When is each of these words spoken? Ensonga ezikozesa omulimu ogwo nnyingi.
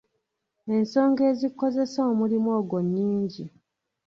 Ensonga 0.75 1.21
ezikozesa 1.31 1.99
omulimu 2.11 2.49
ogwo 2.59 2.77
nnyingi. 2.85 3.43